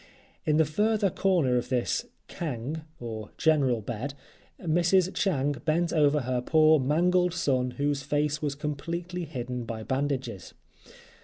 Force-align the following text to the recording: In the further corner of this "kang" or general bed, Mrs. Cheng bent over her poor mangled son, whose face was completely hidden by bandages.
In 0.47 0.57
the 0.57 0.65
further 0.65 1.11
corner 1.11 1.57
of 1.57 1.69
this 1.69 2.07
"kang" 2.27 2.81
or 2.99 3.29
general 3.37 3.81
bed, 3.81 4.15
Mrs. 4.59 5.13
Cheng 5.13 5.51
bent 5.63 5.93
over 5.93 6.21
her 6.21 6.41
poor 6.41 6.79
mangled 6.79 7.35
son, 7.35 7.75
whose 7.77 8.01
face 8.01 8.41
was 8.41 8.55
completely 8.55 9.25
hidden 9.25 9.63
by 9.63 9.83
bandages. 9.83 10.55